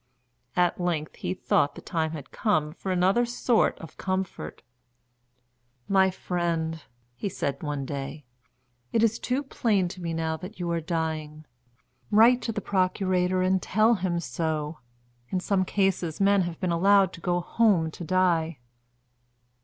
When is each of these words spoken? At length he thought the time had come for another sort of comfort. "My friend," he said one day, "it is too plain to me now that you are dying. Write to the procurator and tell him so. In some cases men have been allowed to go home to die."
At 0.55 0.81
length 0.81 1.17
he 1.17 1.35
thought 1.35 1.75
the 1.75 1.81
time 1.81 2.09
had 2.13 2.31
come 2.31 2.73
for 2.73 2.91
another 2.91 3.23
sort 3.23 3.77
of 3.77 3.97
comfort. 3.97 4.63
"My 5.87 6.09
friend," 6.09 6.83
he 7.13 7.29
said 7.29 7.61
one 7.61 7.85
day, 7.85 8.25
"it 8.91 9.03
is 9.03 9.19
too 9.19 9.43
plain 9.43 9.87
to 9.89 10.01
me 10.01 10.15
now 10.15 10.37
that 10.37 10.59
you 10.59 10.71
are 10.71 10.81
dying. 10.81 11.45
Write 12.09 12.41
to 12.41 12.51
the 12.51 12.61
procurator 12.61 13.43
and 13.43 13.61
tell 13.61 13.93
him 13.93 14.19
so. 14.19 14.79
In 15.29 15.39
some 15.39 15.63
cases 15.65 16.19
men 16.19 16.41
have 16.49 16.59
been 16.59 16.71
allowed 16.71 17.13
to 17.13 17.21
go 17.21 17.39
home 17.39 17.91
to 17.91 18.03
die." 18.03 18.57